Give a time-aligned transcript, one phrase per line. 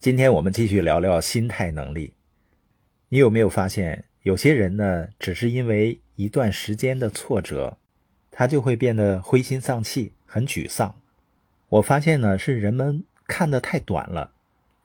[0.00, 2.14] 今天我们继续聊聊心态能力。
[3.08, 7.76] 你有没有发现，有些人呢，只是因为一段时间的挫折，
[8.30, 10.94] 他就会变得灰心丧气、很沮丧。
[11.68, 14.30] 我发现呢，是人们看得太短了。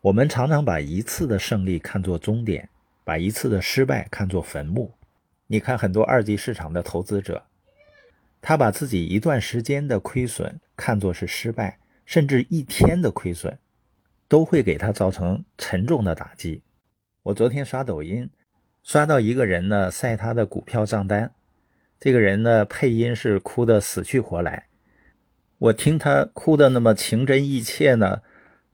[0.01, 2.67] 我们常常把一次的胜利看作终点，
[3.03, 4.95] 把一次的失败看作坟墓。
[5.45, 7.43] 你看，很多二级市场的投资者，
[8.41, 13.55] 他把自己一段时间的亏损看作是失败，甚至一天的亏损。
[14.33, 16.63] 都会给他造成沉重的打击。
[17.21, 18.27] 我昨天刷抖音，
[18.81, 21.31] 刷到一个人呢晒他的股票账单，
[21.99, 24.65] 这个人呢配音是哭得死去活来，
[25.59, 28.23] 我听他哭得那么情真意切呢，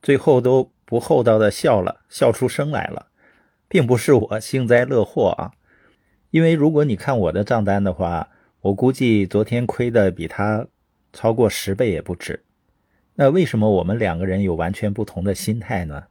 [0.02, 3.08] 最后都不厚道的笑了，笑出声来了，
[3.68, 5.52] 并不是我幸灾乐祸啊，
[6.32, 8.30] 因为如果你看我的账单的话，
[8.62, 10.66] 我估计昨天亏的比他
[11.12, 12.46] 超过十倍也不止。
[13.22, 16.06] 那为什么我们两个人有完全不同的心态呢？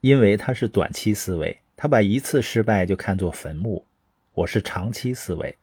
[0.00, 3.84] 因为他是短期思维，他把一次失败就看作坟墓；
[4.32, 5.56] 我是长期思维，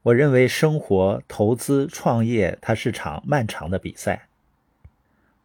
[0.00, 4.26] 我认为生活、投资、创业它是场漫长的比赛。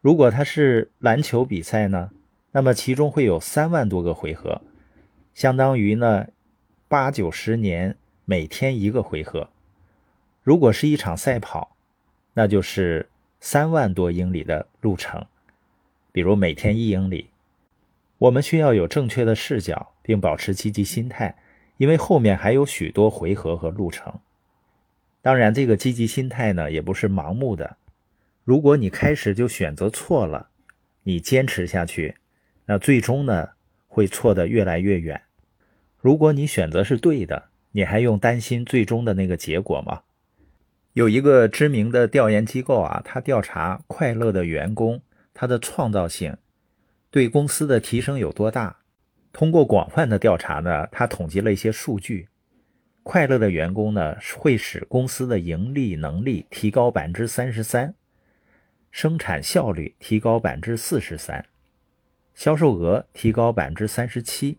[0.00, 2.10] 如果它是篮球比赛呢，
[2.52, 4.62] 那么其中会有三万多个回合，
[5.34, 6.28] 相当于呢
[6.88, 7.94] 八九十年
[8.24, 9.50] 每天一个回合。
[10.42, 11.76] 如果是一场赛跑，
[12.32, 13.10] 那就是。
[13.40, 15.24] 三万多英里的路程，
[16.12, 17.30] 比如每天一英里，
[18.18, 21.36] 我们需要有正确的视角，并保持积极心态，
[21.76, 24.20] 因为后面还有许多回合和路程。
[25.22, 27.76] 当然，这个积极心态呢，也不是盲目的。
[28.44, 30.48] 如果你开始就选择错了，
[31.02, 32.14] 你坚持下去，
[32.64, 33.50] 那最终呢，
[33.88, 35.20] 会错得越来越远。
[35.98, 40.02] 如果你选择是对的，你还用担心最终的那个结果吗？
[40.96, 45.02] 有一个知名的调研机构啊，他调查快乐的员工
[45.34, 46.34] 他的创造性
[47.10, 48.78] 对公司的提升有多大。
[49.30, 52.30] 通过广泛的调查呢，他统计了一些数据。
[53.02, 57.94] 快乐的员工呢，会使公司的盈利能力提高百分之三十三，
[58.90, 61.44] 生产效率提高百分之四十三，
[62.34, 64.56] 销售额提高百分之三十七，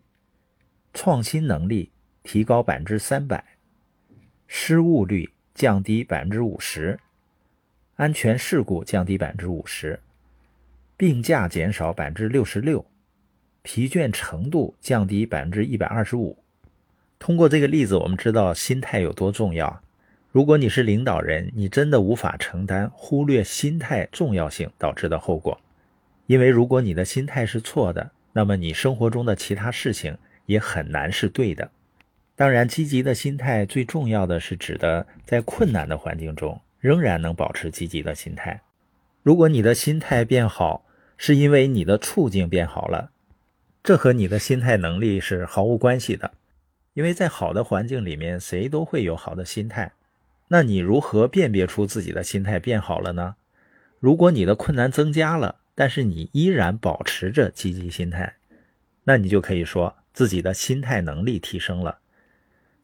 [0.94, 1.90] 创新能力
[2.22, 3.44] 提高百分之三百，
[4.46, 5.28] 失误率。
[5.58, 7.00] 降低百分之五十，
[7.96, 9.98] 安全事故降低百分之五十，
[10.96, 12.86] 病假减少百分之六十六，
[13.62, 16.38] 疲倦程度降低百分之一百二十五。
[17.18, 19.82] 通过这个例子，我们知道心态有多重要。
[20.30, 25.60] 如果你是领导人，你真的无法承担忽略心态重要性导致的后果，
[26.26, 31.68] 因为如果你的心态是错的，那么你生活中的其他事情也很难是对的。
[32.38, 38.60] 当然，积极的心态最重要的是指的在困难的环境中仍然能保持积极的心态。
[39.24, 40.84] 如果你的心态变好，
[41.16, 43.10] 是因为你的处境变好了，
[43.82, 46.30] 这和你的心态能力是毫无关系的。
[46.94, 49.90] 因为在好的环境里面，谁都会有好的心态。
[50.46, 53.34] 那你如何辨别出自己的心态变好了呢？
[53.98, 58.34] 如果你的困难增加了，但是你依然保持着积极心态，
[59.02, 61.98] 那你就可以说自己的心态能力提升了。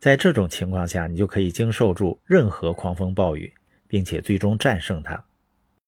[0.05, 3.51] 在这种情况下，你就可以经受住任何狂风暴雨，
[3.89, 5.25] 并且最终战胜它。